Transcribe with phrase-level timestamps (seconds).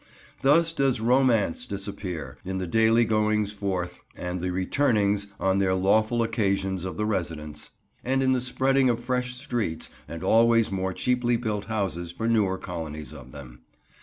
[0.41, 6.23] Thus does Romance disappear, in the daily goings forth and the returnings on their lawful
[6.23, 7.69] occasions of the residents,
[8.03, 12.57] and in the spreading of fresh streets and always more cheaply built houses for newer
[12.57, 13.61] colonies of them.